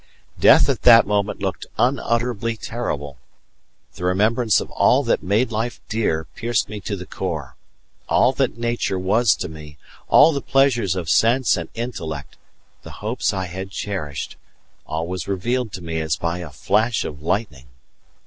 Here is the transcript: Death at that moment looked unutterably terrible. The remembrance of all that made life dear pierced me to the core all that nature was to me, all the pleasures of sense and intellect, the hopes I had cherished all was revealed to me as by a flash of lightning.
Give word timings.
Death 0.39 0.67
at 0.67 0.81
that 0.81 1.05
moment 1.05 1.41
looked 1.43 1.67
unutterably 1.77 2.57
terrible. 2.57 3.19
The 3.93 4.03
remembrance 4.03 4.59
of 4.59 4.71
all 4.71 5.03
that 5.03 5.21
made 5.21 5.51
life 5.51 5.79
dear 5.89 6.25
pierced 6.33 6.69
me 6.69 6.79
to 6.79 6.95
the 6.95 7.05
core 7.05 7.55
all 8.09 8.31
that 8.33 8.57
nature 8.57 8.97
was 8.97 9.35
to 9.35 9.47
me, 9.47 9.77
all 10.07 10.31
the 10.33 10.41
pleasures 10.41 10.95
of 10.95 11.07
sense 11.07 11.55
and 11.55 11.69
intellect, 11.75 12.35
the 12.81 12.93
hopes 13.05 13.31
I 13.31 13.45
had 13.45 13.69
cherished 13.69 14.37
all 14.87 15.05
was 15.05 15.27
revealed 15.27 15.71
to 15.73 15.83
me 15.83 15.99
as 16.01 16.15
by 16.15 16.39
a 16.39 16.49
flash 16.49 17.05
of 17.05 17.21
lightning. 17.21 17.67